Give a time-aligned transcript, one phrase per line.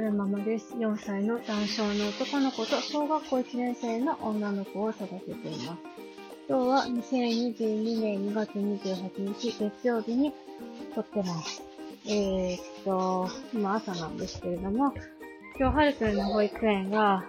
[0.00, 5.78] 4歳の男性の男の子と小学校1年生の女の子を育てています。
[6.48, 10.32] 今日は2022年2月28日月曜日に
[10.94, 11.62] 撮ってます。
[12.06, 14.94] えー、っと、今朝なんですけれども、
[15.58, 17.24] 今日はるくんの保育園が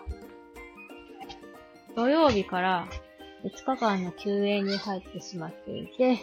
[1.96, 2.88] 土曜日から
[3.44, 6.20] 5日間の休園に入ってしまっていて、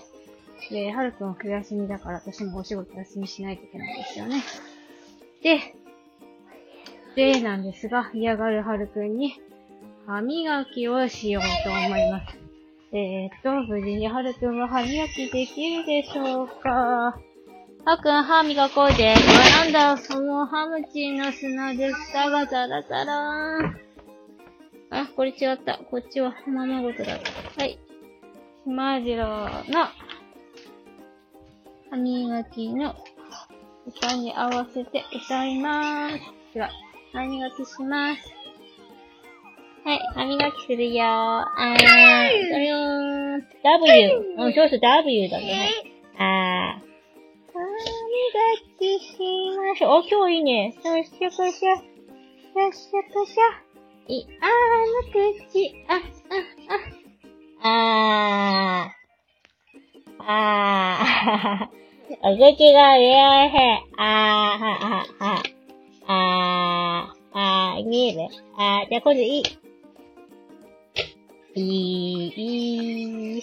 [0.71, 4.43] で、はるくんは冬休みだから私もお仕事休みしないといけないんですよね。
[5.43, 5.75] で、
[7.19, 9.41] で、なんですが、嫌がるはるくんに
[10.07, 12.39] 歯磨きをしようと思います。
[12.93, 16.71] えー、っと、無事にはるくんは歯磨きできるでしょうか
[17.85, 19.17] はくん、歯磨こうぜ。
[19.51, 23.81] なんだ、そのハムチの砂で舌がザラザラーン。
[24.91, 25.77] あ、これ違った。
[25.77, 27.19] こっちはままごとだ。
[27.59, 27.81] はい。
[28.63, 29.27] しまじろう
[29.73, 29.89] の
[31.91, 32.95] 歯磨きの
[33.89, 36.21] 歌に合わせて歌いまーす。
[36.55, 36.71] では、
[37.19, 38.23] 歯磨きします。
[39.85, 41.05] はい、歯磨きするよー。
[41.05, 44.35] あー、それー、W。
[44.37, 45.71] うん、そうそう W だね。
[46.17, 46.89] あー。
[47.53, 47.75] 歯磨
[48.79, 49.19] きし
[49.57, 49.91] ましょう。
[49.99, 50.67] お、今日いいね。
[50.67, 51.71] よっしゃこしゃ。
[51.71, 51.77] よ
[52.71, 53.43] っしゃこしゃ。
[54.07, 55.11] い、あーの
[55.51, 56.39] 口、あ、あ、
[57.65, 60.25] あ、あー。
[60.25, 61.79] あー。
[62.23, 65.43] お口が上へ、あー、は、は、は、
[66.11, 66.78] あー、
[67.79, 69.43] あー、見えるあー、じゃあ今度いい。
[71.55, 73.39] いい、い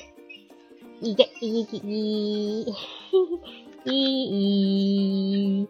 [1.02, 2.76] い、いけ、いい、いい、
[3.86, 5.68] いい、いい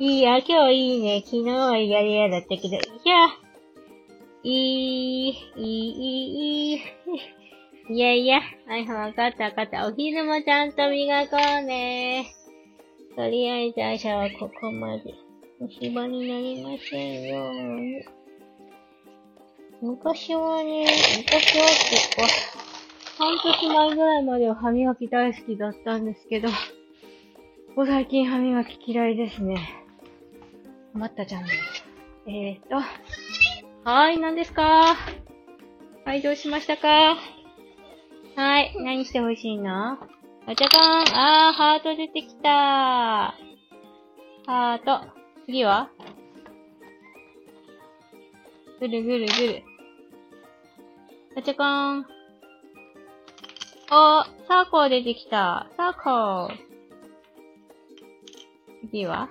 [0.00, 1.22] いいや、今日いいね。
[1.24, 3.26] 昨日はやりやだったけど、いや、
[4.44, 6.80] いい、いい、いい、
[7.90, 9.86] いやいや、はい、わかったわかった。
[9.86, 12.26] お昼もちゃんと磨こうね。
[13.16, 15.27] とりあえず朝はここまで。
[15.60, 18.04] 虫歯になりませんように。
[19.80, 20.86] 昔はね、
[21.18, 22.22] 昔は結構、
[23.18, 26.54] 半年前ぐらいまでは歯磨き大好きだったんですけど、こ
[27.76, 29.56] こ最近歯磨き嫌いですね。
[30.92, 31.44] 困ったじゃん。
[32.26, 34.96] えーと、はーい、何ですか？
[36.04, 37.16] はい、どうしましたか？
[38.36, 39.98] はい、何してほしいの？
[40.46, 42.52] ガチャカンあー、ハート出てきたー
[44.46, 45.17] ハート。
[45.48, 45.88] 次は？
[48.80, 49.62] ぐるぐるぐる。
[51.34, 52.06] ガチャカンおー、
[54.46, 55.70] サーコー出てきた。
[55.78, 56.58] サーコー。
[58.90, 59.30] 次は？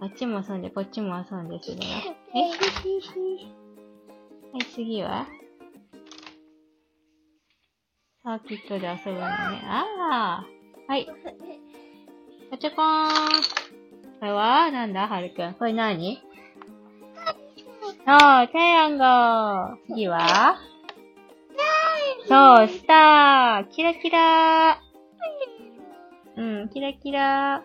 [0.00, 1.84] あっちも遊んで、こっちも遊んでするな。
[1.86, 1.88] え？
[2.50, 2.54] は
[4.60, 5.26] い、次は？
[8.22, 9.24] サーキットで遊ぶのね。
[9.64, 10.46] ああ
[10.86, 11.06] はい。
[12.50, 13.66] ガチャコーン。
[14.18, 15.54] これはなんだはるくん。
[15.54, 16.22] これ何？
[18.06, 19.76] そう、テヤンゴー。
[19.88, 20.56] 次は
[22.28, 23.68] そう、スター。
[23.70, 26.40] キラキラー。
[26.40, 27.62] うん、キラキラ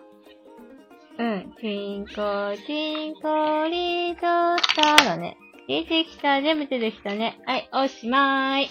[1.18, 1.22] ー。
[1.22, 1.52] うん。
[1.52, 4.20] Twinkle, twinkle, little
[4.62, 5.36] star だね。
[5.68, 6.40] 出てきた。
[6.42, 7.38] 全部出てきたね。
[7.46, 8.68] はい、おしまーい。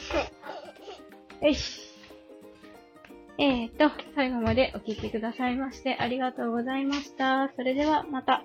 [1.47, 1.90] よし。
[3.43, 7.51] えー、っと、最後までお聴きくださいましてありがとうございました。
[7.55, 8.43] それではまた。